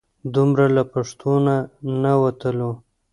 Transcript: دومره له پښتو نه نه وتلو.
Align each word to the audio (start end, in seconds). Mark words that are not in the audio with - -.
دومره 0.33 0.65
له 0.75 0.83
پښتو 0.93 1.31
نه 1.45 1.57
نه 2.01 2.13
وتلو. 2.21 2.71